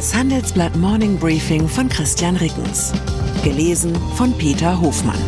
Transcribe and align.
Das 0.00 0.14
Handelsblatt 0.14 0.74
Morning 0.76 1.18
Briefing 1.18 1.68
von 1.68 1.86
Christian 1.90 2.34
Rickens. 2.36 2.94
Gelesen 3.44 3.94
von 4.14 4.32
Peter 4.38 4.80
Hofmann. 4.80 5.20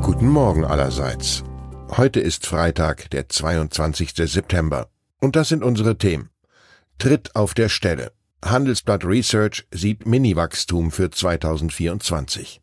Guten 0.00 0.28
Morgen 0.28 0.64
allerseits. 0.64 1.42
Heute 1.96 2.20
ist 2.20 2.46
Freitag, 2.46 3.10
der 3.10 3.28
22. 3.28 4.12
September. 4.14 4.86
Und 5.20 5.34
das 5.34 5.48
sind 5.48 5.64
unsere 5.64 5.98
Themen. 5.98 6.30
Tritt 6.98 7.34
auf 7.34 7.54
der 7.54 7.70
Stelle. 7.70 8.12
Handelsblatt 8.44 9.04
Research 9.04 9.66
sieht 9.72 10.06
Mini-Wachstum 10.06 10.92
für 10.92 11.10
2024. 11.10 12.62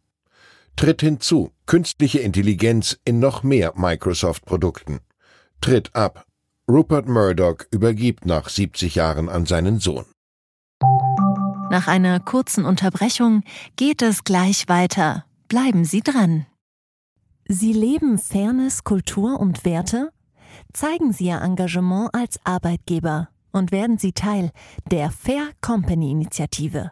Tritt 0.77 1.02
hinzu. 1.02 1.52
Künstliche 1.66 2.20
Intelligenz 2.20 2.98
in 3.04 3.20
noch 3.20 3.43
mehr 3.43 3.73
Microsoft-Produkten. 3.76 5.02
Tritt 5.61 5.95
ab. 5.95 6.25
Rupert 6.67 7.07
Murdoch 7.07 7.57
übergibt 7.71 8.25
nach 8.25 8.49
70 8.49 8.95
Jahren 8.95 9.29
an 9.29 9.45
seinen 9.45 9.79
Sohn. 9.79 10.05
Nach 11.70 11.87
einer 11.87 12.20
kurzen 12.20 12.65
Unterbrechung 12.65 13.43
geht 13.75 14.01
es 14.01 14.23
gleich 14.23 14.67
weiter. 14.67 15.25
Bleiben 15.47 15.85
Sie 15.85 16.01
dran. 16.01 16.47
Sie 17.47 17.73
leben 17.73 18.17
Fairness, 18.17 18.84
Kultur 18.84 19.39
und 19.39 19.63
Werte? 19.63 20.09
Zeigen 20.73 21.13
Sie 21.13 21.25
Ihr 21.27 21.41
Engagement 21.41 22.09
als 22.13 22.39
Arbeitgeber 22.43 23.29
und 23.51 23.71
werden 23.71 23.98
Sie 23.98 24.13
Teil 24.13 24.51
der 24.89 25.12
Fair 25.12 25.49
Company 25.62 26.12
Initiative. 26.12 26.91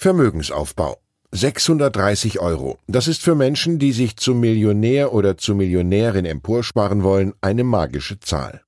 Vermögensaufbau. 0.00 0.98
630 1.32 2.38
Euro. 2.38 2.78
Das 2.86 3.08
ist 3.08 3.20
für 3.20 3.34
Menschen, 3.34 3.80
die 3.80 3.90
sich 3.90 4.16
zum 4.16 4.38
Millionär 4.38 5.12
oder 5.12 5.36
zur 5.36 5.56
Millionärin 5.56 6.24
emporsparen 6.24 7.02
wollen, 7.02 7.34
eine 7.40 7.64
magische 7.64 8.20
Zahl. 8.20 8.62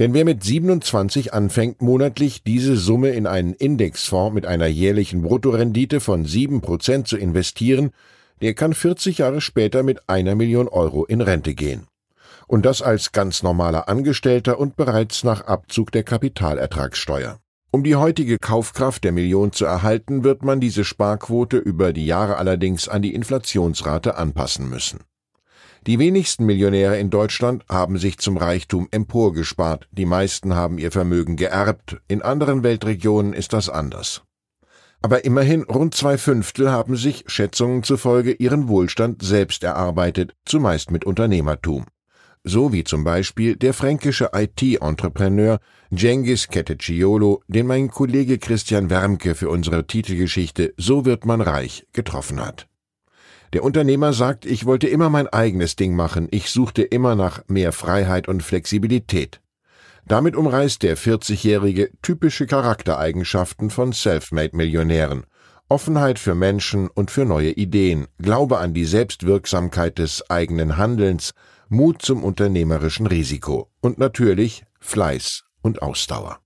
Denn 0.00 0.14
wer 0.14 0.24
mit 0.24 0.42
27 0.42 1.32
anfängt, 1.32 1.80
monatlich 1.80 2.42
diese 2.42 2.76
Summe 2.76 3.10
in 3.10 3.28
einen 3.28 3.54
Indexfonds 3.54 4.34
mit 4.34 4.46
einer 4.46 4.66
jährlichen 4.66 5.22
Bruttorendite 5.22 6.00
von 6.00 6.26
7% 6.26 7.04
zu 7.04 7.16
investieren, 7.16 7.92
der 8.42 8.54
kann 8.54 8.74
40 8.74 9.18
Jahre 9.18 9.40
später 9.40 9.84
mit 9.84 10.08
einer 10.08 10.34
Million 10.34 10.66
Euro 10.66 11.04
in 11.04 11.20
Rente 11.20 11.54
gehen. 11.54 11.86
Und 12.48 12.66
das 12.66 12.82
als 12.82 13.12
ganz 13.12 13.44
normaler 13.44 13.88
Angestellter 13.88 14.58
und 14.58 14.74
bereits 14.74 15.22
nach 15.22 15.42
Abzug 15.42 15.92
der 15.92 16.02
Kapitalertragssteuer. 16.02 17.38
Um 17.78 17.84
die 17.84 17.94
heutige 17.94 18.40
Kaufkraft 18.40 19.04
der 19.04 19.12
Million 19.12 19.52
zu 19.52 19.64
erhalten, 19.64 20.24
wird 20.24 20.42
man 20.42 20.58
diese 20.58 20.82
Sparquote 20.82 21.58
über 21.58 21.92
die 21.92 22.06
Jahre 22.06 22.36
allerdings 22.36 22.88
an 22.88 23.02
die 23.02 23.14
Inflationsrate 23.14 24.16
anpassen 24.16 24.68
müssen. 24.68 25.04
Die 25.86 26.00
wenigsten 26.00 26.44
Millionäre 26.44 26.98
in 26.98 27.08
Deutschland 27.08 27.64
haben 27.68 27.96
sich 27.96 28.18
zum 28.18 28.36
Reichtum 28.36 28.88
emporgespart, 28.90 29.86
die 29.92 30.06
meisten 30.06 30.56
haben 30.56 30.78
ihr 30.78 30.90
Vermögen 30.90 31.36
geerbt, 31.36 31.98
in 32.08 32.20
anderen 32.20 32.64
Weltregionen 32.64 33.32
ist 33.32 33.52
das 33.52 33.68
anders. 33.68 34.24
Aber 35.00 35.24
immerhin 35.24 35.62
rund 35.62 35.94
zwei 35.94 36.18
Fünftel 36.18 36.72
haben 36.72 36.96
sich, 36.96 37.26
Schätzungen 37.28 37.84
zufolge, 37.84 38.32
ihren 38.32 38.66
Wohlstand 38.66 39.22
selbst 39.22 39.62
erarbeitet, 39.62 40.34
zumeist 40.44 40.90
mit 40.90 41.04
Unternehmertum 41.04 41.86
so 42.48 42.72
wie 42.72 42.82
zum 42.82 43.04
Beispiel 43.04 43.56
der 43.56 43.74
fränkische 43.74 44.30
IT-Entrepreneur 44.32 45.60
Cengiz 45.94 46.48
Keteciolo, 46.48 47.42
den 47.46 47.66
mein 47.66 47.90
Kollege 47.90 48.38
Christian 48.38 48.90
Wermke 48.90 49.34
für 49.34 49.50
unsere 49.50 49.86
Titelgeschichte 49.86 50.72
So 50.76 51.04
wird 51.04 51.26
man 51.26 51.40
reich 51.40 51.86
getroffen 51.92 52.40
hat. 52.40 52.66
Der 53.52 53.64
Unternehmer 53.64 54.12
sagt, 54.12 54.44
ich 54.44 54.66
wollte 54.66 54.88
immer 54.88 55.10
mein 55.10 55.28
eigenes 55.28 55.76
Ding 55.76 55.94
machen, 55.94 56.28
ich 56.30 56.50
suchte 56.50 56.82
immer 56.82 57.14
nach 57.14 57.42
mehr 57.48 57.72
Freiheit 57.72 58.28
und 58.28 58.42
Flexibilität. 58.42 59.40
Damit 60.06 60.36
umreißt 60.36 60.82
der 60.82 60.96
40-Jährige 60.96 61.90
typische 62.02 62.46
Charaktereigenschaften 62.46 63.70
von 63.70 63.92
Selfmade-Millionären. 63.92 65.24
Offenheit 65.70 66.18
für 66.18 66.34
Menschen 66.34 66.88
und 66.88 67.10
für 67.10 67.26
neue 67.26 67.50
Ideen, 67.50 68.06
Glaube 68.18 68.58
an 68.58 68.72
die 68.72 68.86
Selbstwirksamkeit 68.86 69.98
des 69.98 70.30
eigenen 70.30 70.78
Handelns, 70.78 71.34
Mut 71.70 72.00
zum 72.00 72.24
unternehmerischen 72.24 73.06
Risiko 73.06 73.68
und 73.80 73.98
natürlich 73.98 74.64
Fleiß 74.80 75.44
und 75.60 75.82
Ausdauer. 75.82 76.38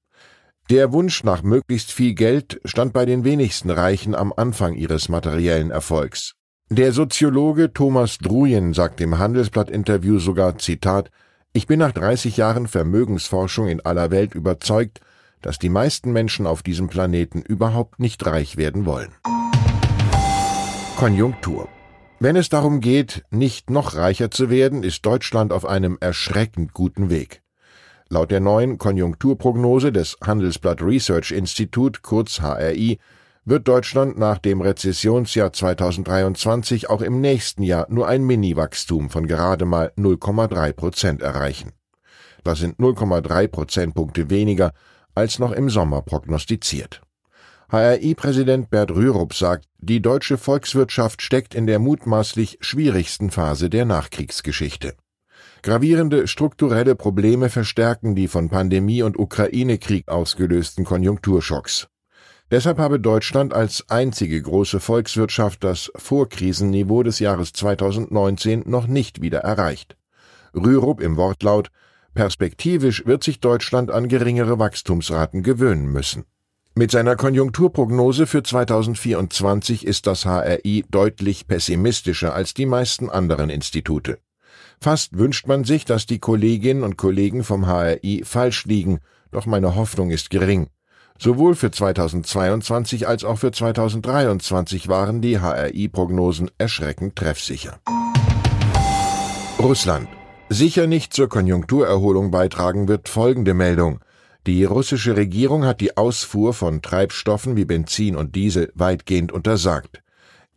Der 0.69 0.93
Wunsch 0.93 1.23
nach 1.23 1.43
möglichst 1.43 1.93
viel 1.93 2.15
Geld 2.15 2.61
stand 2.65 2.93
bei 2.93 3.05
den 3.05 3.23
wenigsten 3.23 3.71
Reichen 3.71 4.17
am 4.17 4.33
Anfang 4.37 4.75
ihres 4.75 5.09
materiellen 5.09 5.71
Erfolgs. 5.71 6.35
Der 6.71 6.93
Soziologe 6.93 7.73
Thomas 7.73 8.19
Druyen 8.19 8.73
sagt 8.73 9.01
im 9.01 9.19
Handelsblatt-Interview 9.19 10.19
sogar, 10.19 10.59
Zitat, 10.59 11.11
ich 11.53 11.67
bin 11.69 11.79
nach 11.79 11.93
30 11.93 12.37
Jahren 12.37 12.67
Vermögensforschung 12.67 13.69
in 13.69 13.81
aller 13.81 14.11
Welt 14.11 14.35
überzeugt, 14.35 15.01
dass 15.41 15.59
die 15.59 15.69
meisten 15.69 16.13
Menschen 16.13 16.47
auf 16.47 16.63
diesem 16.65 16.89
Planeten 16.89 17.43
überhaupt 17.43 18.01
nicht 18.01 18.27
reich 18.27 18.57
werden 18.57 18.87
wollen. 18.87 19.13
Konjunktur 20.97 21.69
wenn 22.23 22.37
es 22.37 22.49
darum 22.49 22.81
geht, 22.81 23.25
nicht 23.31 23.69
noch 23.69 23.97
reicher 23.97 24.31
zu 24.31 24.49
werden, 24.49 24.85
ist 24.85 25.05
Deutschland 25.05 25.53
auf 25.53 25.67
einem 25.67 25.99
erschreckend 26.01 26.73
guten 26.73 27.11
Weg. 27.11 27.43
Laut 28.09 28.31
der 28.31 28.39
neuen 28.39 28.79
Konjunkturprognose 28.79 29.91
des 29.91 30.17
Handelsblatt 30.23 30.83
Research 30.83 31.33
Institute, 31.33 32.01
kurz 32.03 32.41
HRI, 32.41 32.99
wird 33.45 33.67
Deutschland 33.67 34.19
nach 34.19 34.39
dem 34.39 34.61
Rezessionsjahr 34.61 35.53
2023 35.53 36.89
auch 36.89 37.03
im 37.03 37.21
nächsten 37.21 37.65
Jahr 37.65 37.87
nur 37.91 38.07
ein 38.07 38.23
Mini-Wachstum 38.23 39.11
von 39.11 39.27
gerade 39.27 39.65
mal 39.65 39.93
0,3 39.97 40.73
Prozent 40.75 41.23
erreichen. 41.23 41.73
Das 42.45 42.61
sind 42.61 42.79
0,3 42.79 43.49
Prozentpunkte 43.49 44.31
weniger 44.31 44.73
als 45.17 45.41
noch 45.41 45.51
im 45.51 45.69
Sommer 45.71 46.03
prognostiziert. 46.03 47.01
HRI-Präsident 47.73 48.69
Bert 48.69 48.91
Rürup 48.91 49.33
sagt, 49.33 49.65
die 49.79 50.03
deutsche 50.03 50.37
Volkswirtschaft 50.37 51.23
steckt 51.23 51.55
in 51.55 51.67
der 51.67 51.79
mutmaßlich 51.79 52.59
schwierigsten 52.61 53.31
Phase 53.31 53.71
der 53.71 53.87
Nachkriegsgeschichte. 53.87 54.95
Gravierende 55.63 56.27
strukturelle 56.27 56.95
Probleme 56.97 57.49
verstärken 57.49 58.15
die 58.15 58.29
von 58.29 58.51
Pandemie 58.51 59.01
und 59.01 59.19
Ukraine-Krieg 59.19 60.09
ausgelösten 60.09 60.85
Konjunkturschocks. 60.85 61.89
Deshalb 62.51 62.77
habe 62.77 63.01
Deutschland 63.01 63.55
als 63.55 63.89
einzige 63.89 64.43
große 64.43 64.79
Volkswirtschaft 64.79 65.65
das 65.65 65.91
Vorkrisenniveau 65.97 67.03
des 67.03 67.21
Jahres 67.21 67.55
2019 67.55 68.65
noch 68.67 68.87
nicht 68.87 69.23
wieder 69.23 69.39
erreicht. 69.39 69.97
Rürup 70.55 71.01
im 71.01 71.17
Wortlaut 71.17 71.71
Perspektivisch 72.13 73.07
wird 73.07 73.25
sich 73.25 73.41
Deutschland 73.41 73.91
an 73.91 74.09
geringere 74.09 74.59
Wachstumsraten 74.59 75.43
gewöhnen 75.43 75.87
müssen. 75.87 76.27
Mit 76.75 76.91
seiner 76.91 77.17
Konjunkturprognose 77.17 78.27
für 78.27 78.43
2024 78.43 79.87
ist 79.87 80.07
das 80.07 80.25
HRI 80.25 80.87
deutlich 80.91 81.47
pessimistischer 81.47 82.35
als 82.35 82.55
die 82.55 82.65
meisten 82.65 83.11
anderen 83.11 83.51
Institute. 83.51 84.19
Fast 84.81 85.19
wünscht 85.19 85.47
man 85.47 85.65
sich, 85.65 85.85
dass 85.85 86.07
die 86.07 86.19
Kolleginnen 86.19 86.83
und 86.83 86.97
Kollegen 86.97 87.45
vom 87.45 87.67
HRI 87.67 88.23
falsch 88.25 88.65
liegen, 88.65 89.01
doch 89.33 89.45
meine 89.45 89.77
Hoffnung 89.77 90.11
ist 90.11 90.31
gering. 90.31 90.69
Sowohl 91.19 91.57
für 91.57 91.71
2022 91.71 93.07
als 93.07 93.23
auch 93.23 93.37
für 93.37 93.53
2023 93.53 94.89
waren 94.89 95.21
die 95.21 95.41
HRI-Prognosen 95.41 96.51
erschreckend 96.57 97.17
treffsicher. 97.17 97.81
Russland. 99.59 100.09
Sicher 100.49 100.87
nicht 100.87 101.13
zur 101.13 101.29
Konjunkturerholung 101.29 102.31
beitragen 102.31 102.89
wird 102.89 103.11
folgende 103.11 103.53
Meldung. 103.53 104.01
Die 104.47 104.65
russische 104.65 105.17
Regierung 105.17 105.65
hat 105.65 105.81
die 105.81 105.97
Ausfuhr 105.97 106.53
von 106.53 106.83
Treibstoffen 106.83 107.57
wie 107.57 107.65
Benzin 107.65 108.17
und 108.17 108.35
Diesel 108.35 108.73
weitgehend 108.75 109.31
untersagt. 109.31 110.03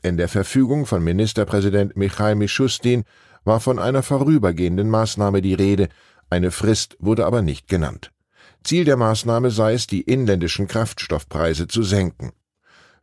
In 0.02 0.18
der 0.18 0.28
Verfügung 0.28 0.88
von 0.88 1.04
Ministerpräsident 1.04 1.96
Michail 1.96 2.34
Mischustin 2.36 3.04
war 3.44 3.60
von 3.60 3.78
einer 3.78 4.02
vorübergehenden 4.02 4.90
Maßnahme 4.90 5.44
die 5.44 5.54
Rede, 5.54 5.90
eine 6.32 6.50
Frist 6.50 6.98
wurde 7.00 7.28
aber 7.28 7.44
nicht 7.44 7.68
genannt. 7.68 8.12
Ziel 8.64 8.86
der 8.86 8.98
Maßnahme 8.98 9.52
sei 9.52 9.74
es, 9.74 9.86
die 9.86 10.02
inländischen 10.02 10.68
Kraftstoffpreise 10.68 11.68
zu 11.68 11.84
senken. 11.84 12.31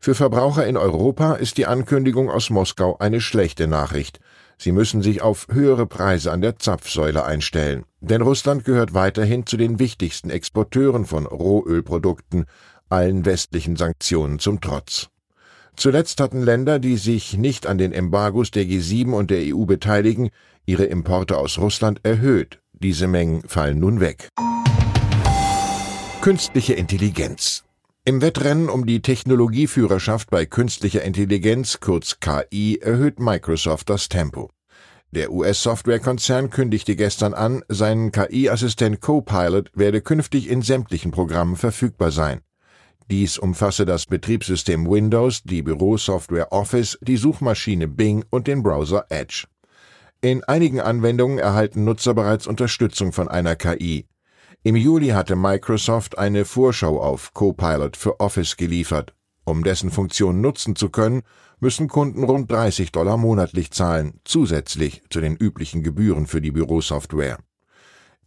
Für 0.00 0.16
Verbraucher 0.16 0.66
in 0.66 0.76
Europa 0.76 1.34
ist 1.34 1.58
die 1.58 1.66
Ankündigung 1.66 2.28
aus 2.28 2.50
Moskau 2.50 2.98
eine 2.98 3.20
schlechte 3.20 3.68
Nachricht. 3.68 4.18
Sie 4.62 4.70
müssen 4.70 5.02
sich 5.02 5.22
auf 5.22 5.48
höhere 5.50 5.86
Preise 5.86 6.30
an 6.30 6.40
der 6.40 6.56
Zapfsäule 6.56 7.24
einstellen, 7.24 7.84
denn 8.00 8.22
Russland 8.22 8.64
gehört 8.64 8.94
weiterhin 8.94 9.44
zu 9.44 9.56
den 9.56 9.80
wichtigsten 9.80 10.30
Exporteuren 10.30 11.04
von 11.04 11.26
Rohölprodukten, 11.26 12.44
allen 12.88 13.24
westlichen 13.24 13.74
Sanktionen 13.74 14.38
zum 14.38 14.60
Trotz. 14.60 15.08
Zuletzt 15.74 16.20
hatten 16.20 16.42
Länder, 16.42 16.78
die 16.78 16.96
sich 16.96 17.36
nicht 17.36 17.66
an 17.66 17.76
den 17.76 17.90
Embargos 17.90 18.52
der 18.52 18.62
G7 18.62 19.12
und 19.12 19.32
der 19.32 19.40
EU 19.52 19.64
beteiligen, 19.64 20.30
ihre 20.64 20.84
Importe 20.84 21.38
aus 21.38 21.58
Russland 21.58 21.98
erhöht. 22.04 22.60
Diese 22.72 23.08
Mengen 23.08 23.42
fallen 23.48 23.80
nun 23.80 23.98
weg. 23.98 24.28
Künstliche 26.20 26.74
Intelligenz. 26.74 27.64
Im 28.04 28.20
Wettrennen 28.20 28.68
um 28.68 28.84
die 28.84 29.00
Technologieführerschaft 29.00 30.28
bei 30.28 30.44
künstlicher 30.44 31.02
Intelligenz, 31.02 31.78
kurz 31.78 32.18
KI, 32.18 32.80
erhöht 32.82 33.20
Microsoft 33.20 33.88
das 33.90 34.08
Tempo. 34.08 34.50
Der 35.12 35.30
US-Softwarekonzern 35.30 36.50
kündigte 36.50 36.96
gestern 36.96 37.32
an, 37.32 37.62
sein 37.68 38.10
KI-Assistent 38.10 39.00
Copilot 39.00 39.70
werde 39.74 40.00
künftig 40.00 40.50
in 40.50 40.62
sämtlichen 40.62 41.12
Programmen 41.12 41.54
verfügbar 41.54 42.10
sein. 42.10 42.40
Dies 43.08 43.38
umfasse 43.38 43.86
das 43.86 44.06
Betriebssystem 44.06 44.90
Windows, 44.90 45.44
die 45.44 45.62
Bürosoftware 45.62 46.50
Office, 46.50 46.98
die 47.02 47.16
Suchmaschine 47.16 47.86
Bing 47.86 48.24
und 48.30 48.48
den 48.48 48.64
Browser 48.64 49.06
Edge. 49.10 49.44
In 50.20 50.42
einigen 50.42 50.80
Anwendungen 50.80 51.38
erhalten 51.38 51.84
Nutzer 51.84 52.14
bereits 52.14 52.48
Unterstützung 52.48 53.12
von 53.12 53.28
einer 53.28 53.54
KI. 53.54 54.06
Im 54.64 54.76
Juli 54.76 55.08
hatte 55.08 55.34
Microsoft 55.34 56.18
eine 56.18 56.44
Vorschau 56.44 57.02
auf 57.02 57.34
Copilot 57.34 57.96
für 57.96 58.20
Office 58.20 58.56
geliefert. 58.56 59.12
Um 59.44 59.64
dessen 59.64 59.90
Funktion 59.90 60.40
nutzen 60.40 60.76
zu 60.76 60.88
können, 60.88 61.22
müssen 61.58 61.88
Kunden 61.88 62.22
rund 62.22 62.48
30 62.48 62.92
Dollar 62.92 63.16
monatlich 63.16 63.72
zahlen, 63.72 64.20
zusätzlich 64.24 65.02
zu 65.10 65.20
den 65.20 65.34
üblichen 65.34 65.82
Gebühren 65.82 66.28
für 66.28 66.40
die 66.40 66.52
Bürosoftware. 66.52 67.38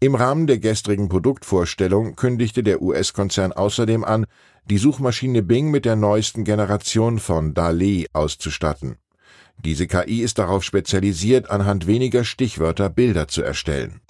Im 0.02 0.14
Rahmen 0.14 0.46
der 0.46 0.60
gestrigen 0.60 1.08
Produktvorstellung 1.08 2.18
kündigte 2.18 2.64
der 2.64 2.82
US-Konzern 2.82 3.54
außerdem 3.54 4.04
an, 4.04 4.26
die 4.70 4.78
Suchmaschine 4.78 5.42
Bing 5.42 5.72
mit 5.72 5.86
der 5.86 5.96
neuesten 5.96 6.44
Generation 6.44 7.20
von 7.20 7.54
DALI 7.54 8.08
auszustatten. 8.12 8.98
Diese 9.64 9.88
KI 9.88 10.22
ist 10.22 10.38
darauf 10.38 10.66
spezialisiert, 10.66 11.50
anhand 11.50 11.88
weniger 11.88 12.26
Stichwörter 12.26 12.90
Bilder 12.90 13.30
zu 13.30 13.42
erstellen. 13.42 14.02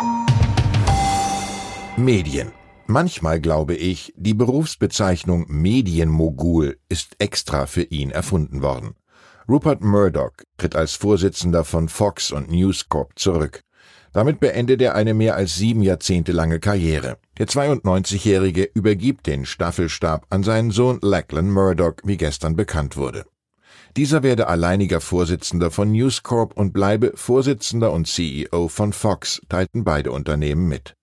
Medien. 1.98 2.52
Manchmal 2.88 3.40
glaube 3.40 3.74
ich, 3.74 4.14
die 4.18 4.34
Berufsbezeichnung 4.34 5.46
Medienmogul 5.48 6.78
ist 6.90 7.16
extra 7.20 7.68
für 7.68 7.84
ihn 7.84 8.12
erfunden 8.12 8.62
worden. 8.62 8.96
Rupert 9.48 9.82
Murdoch 9.82 10.34
tritt 10.58 10.76
als 10.76 10.96
Vorsitzender 10.96 11.64
von 11.64 11.88
Fox 11.88 12.32
und 12.34 12.52
News 12.52 12.90
Corp 12.90 13.18
zurück. 13.18 13.62
Damit 14.12 14.42
beendet 14.42 14.82
er 14.82 14.96
eine 14.96 15.14
mehr 15.14 15.36
als 15.36 15.56
sieben 15.56 15.82
Jahrzehnte 15.82 16.34
lange 16.34 16.60
Karriere. 16.60 17.18
Der 17.38 17.48
92-Jährige 17.48 18.70
übergibt 18.74 19.26
den 19.26 19.46
Staffelstab 19.46 20.26
an 20.30 20.44
seinen 20.44 20.72
Sohn 20.72 21.00
Lachlan 21.02 21.50
Murdoch, 21.50 21.96
wie 22.04 22.18
gestern 22.18 22.58
bekannt 22.58 22.98
wurde. 22.98 23.26
Dieser 23.96 24.22
werde 24.22 24.48
alleiniger 24.48 25.00
Vorsitzender 25.00 25.72
von 25.72 25.94
News 25.94 26.24
Corp 26.24 26.58
und 26.58 26.74
bleibe 26.74 27.14
Vorsitzender 27.16 27.94
und 27.94 28.08
CEO 28.08 28.68
von 28.68 28.92
Fox, 28.92 29.40
teilten 29.48 29.86
beide 29.86 30.12
Unternehmen 30.12 30.68
mit. 30.68 30.96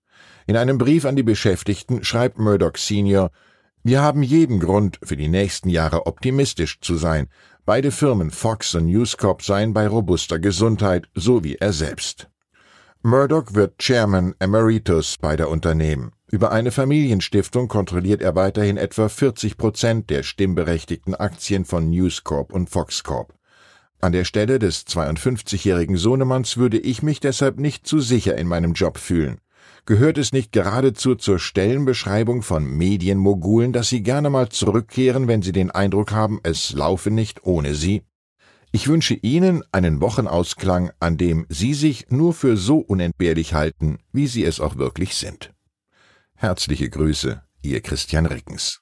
In 0.47 0.57
einem 0.57 0.79
Brief 0.79 1.05
an 1.05 1.17
die 1.17 1.23
Beschäftigten 1.23 2.03
schreibt 2.05 2.39
Murdoch 2.39 2.77
Senior, 2.77 3.31
wir 3.85 4.01
haben 4.01 4.23
jeden 4.23 4.61
Grund, 4.61 4.99
für 5.03 5.17
die 5.17 5.29
nächsten 5.29 5.69
Jahre 5.69 6.07
optimistisch 6.07 6.81
zu 6.81 6.97
sein. 6.97 7.29
Beide 7.65 7.91
Firmen 7.91 8.31
Fox 8.31 8.75
und 8.75 8.87
News 8.87 9.17
Corp 9.17 9.43
seien 9.43 9.73
bei 9.73 9.89
robuster 9.89 10.39
Gesundheit, 10.39 11.09
so 11.15 11.43
wie 11.43 11.57
er 11.57 11.73
selbst. 11.73 12.29
Murdoch 13.03 13.55
wird 13.55 13.79
Chairman 13.79 14.35
Emeritus 14.39 15.19
beider 15.19 15.49
Unternehmen. 15.49 16.13
Über 16.31 16.53
eine 16.53 16.71
Familienstiftung 16.71 17.67
kontrolliert 17.67 18.23
er 18.23 18.37
weiterhin 18.37 18.77
etwa 18.77 19.09
40 19.09 19.57
Prozent 19.57 20.11
der 20.11 20.23
stimmberechtigten 20.23 21.17
Aktien 21.17 21.65
von 21.65 21.91
News 21.91 22.23
Corp 22.23 22.53
und 22.53 22.71
Fox 22.71 23.03
Corp. 23.03 23.35
An 24.01 24.13
der 24.13 24.25
Stelle 24.25 24.59
des 24.59 24.87
52-jährigen 24.87 25.97
Sohnemanns 25.97 26.57
würde 26.57 26.79
ich 26.79 27.03
mich 27.03 27.19
deshalb 27.19 27.59
nicht 27.59 27.87
zu 27.87 28.01
sicher 28.01 28.39
in 28.39 28.47
meinem 28.47 28.73
Job 28.73 28.99
fühlen. 28.99 29.41
Gehört 29.85 30.19
es 30.19 30.33
nicht 30.33 30.53
geradezu 30.53 31.17
zur 31.17 31.39
Stellenbeschreibung 31.39 32.43
von 32.43 32.65
Medienmogulen, 32.65 33.73
dass 33.73 33.89
sie 33.89 34.03
gerne 34.03 34.31
mal 34.31 34.49
zurückkehren, 34.49 35.27
wenn 35.29 35.43
sie 35.43 35.53
den 35.53 35.71
Eindruck 35.71 36.13
haben, 36.13 36.41
es 36.43 36.73
laufe 36.73 37.11
nicht 37.11 37.45
ohne 37.45 37.75
sie? 37.75 38.03
Ich 38.75 38.89
wünsche 38.89 39.13
Ihnen 39.13 39.63
einen 39.71 40.01
Wochenausklang, 40.01 40.93
an 40.99 41.19
dem 41.19 41.45
Sie 41.51 41.75
sich 41.75 42.07
nur 42.09 42.33
für 42.33 42.57
so 42.57 42.79
unentbehrlich 42.79 43.53
halten, 43.53 43.99
wie 44.13 44.27
Sie 44.27 44.45
es 44.45 44.61
auch 44.61 44.77
wirklich 44.77 45.15
sind. 45.15 45.53
Herzliche 46.37 46.89
Grüße, 46.89 47.43
Ihr 47.61 47.83
Christian 47.83 48.25
Rickens. 48.25 48.81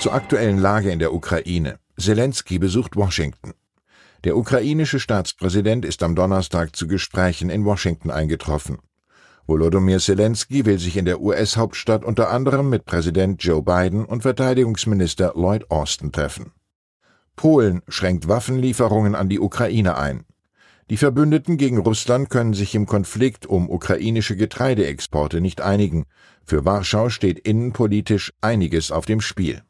Zur 0.00 0.14
aktuellen 0.14 0.58
Lage 0.58 0.90
in 0.90 0.98
der 0.98 1.14
Ukraine. 1.14 1.78
Zelensky 1.96 2.58
besucht 2.58 2.96
Washington. 2.96 3.52
Der 4.24 4.36
ukrainische 4.36 5.00
Staatspräsident 5.00 5.84
ist 5.84 6.02
am 6.04 6.14
Donnerstag 6.14 6.76
zu 6.76 6.86
Gesprächen 6.86 7.50
in 7.50 7.64
Washington 7.64 8.10
eingetroffen. 8.10 8.78
Volodymyr 9.48 9.98
Zelensky 9.98 10.64
will 10.64 10.78
sich 10.78 10.96
in 10.96 11.06
der 11.06 11.20
US-Hauptstadt 11.20 12.04
unter 12.04 12.30
anderem 12.30 12.68
mit 12.68 12.84
Präsident 12.84 13.42
Joe 13.42 13.62
Biden 13.62 14.04
und 14.04 14.22
Verteidigungsminister 14.22 15.32
Lloyd 15.34 15.68
Austin 15.72 16.12
treffen. 16.12 16.52
Polen 17.34 17.82
schränkt 17.88 18.28
Waffenlieferungen 18.28 19.16
an 19.16 19.28
die 19.28 19.40
Ukraine 19.40 19.96
ein. 19.96 20.24
Die 20.88 20.96
Verbündeten 20.96 21.56
gegen 21.56 21.78
Russland 21.78 22.30
können 22.30 22.54
sich 22.54 22.76
im 22.76 22.86
Konflikt 22.86 23.46
um 23.46 23.68
ukrainische 23.68 24.36
Getreideexporte 24.36 25.40
nicht 25.40 25.60
einigen. 25.60 26.04
Für 26.44 26.64
Warschau 26.64 27.08
steht 27.08 27.40
innenpolitisch 27.40 28.32
einiges 28.40 28.92
auf 28.92 29.04
dem 29.04 29.20
Spiel. 29.20 29.62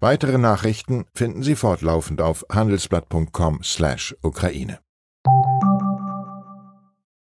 Weitere 0.00 0.38
Nachrichten 0.38 1.06
finden 1.12 1.42
Sie 1.42 1.56
fortlaufend 1.56 2.20
auf 2.20 2.46
handelsblatt.com/Ukraine. 2.52 4.78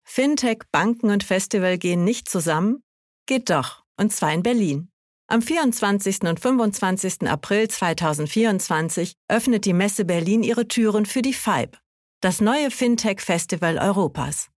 Fintech, 0.05 0.59
Banken 0.73 1.11
und 1.11 1.25
Festival 1.25 1.79
gehen 1.79 2.05
nicht 2.05 2.29
zusammen? 2.29 2.83
Geht 3.27 3.49
doch, 3.51 3.85
und 3.99 4.13
zwar 4.13 4.33
in 4.33 4.43
Berlin. 4.43 4.91
Am 5.27 5.43
24. 5.43 6.29
und 6.29 6.39
25. 6.39 7.29
April 7.29 7.69
2024 7.69 9.15
öffnet 9.29 9.65
die 9.65 9.73
Messe 9.73 10.05
Berlin 10.05 10.43
ihre 10.43 10.69
Türen 10.69 11.07
für 11.07 11.23
die 11.23 11.33
FIBE, 11.33 11.79
das 12.21 12.41
neue 12.41 12.71
Fintech-Festival 12.71 13.79
Europas. 13.79 14.49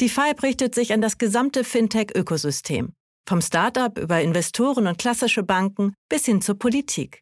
Die 0.00 0.08
FIBE 0.08 0.42
richtet 0.42 0.74
sich 0.74 0.92
an 0.92 1.00
das 1.00 1.16
gesamte 1.16 1.64
Fintech-Ökosystem, 1.64 2.92
vom 3.26 3.40
Startup 3.40 3.96
über 3.98 4.20
Investoren 4.20 4.88
und 4.88 4.98
klassische 4.98 5.44
Banken 5.44 5.94
bis 6.08 6.26
hin 6.26 6.42
zur 6.42 6.58
Politik. 6.58 7.21